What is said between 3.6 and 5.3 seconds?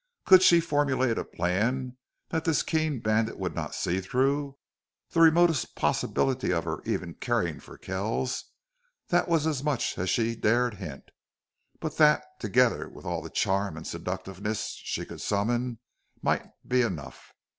see through? The